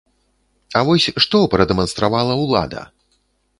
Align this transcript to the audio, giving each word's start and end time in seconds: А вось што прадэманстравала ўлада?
А 0.79 0.81
вось 0.87 1.05
што 1.27 1.43
прадэманстравала 1.53 2.41
ўлада? 2.43 2.81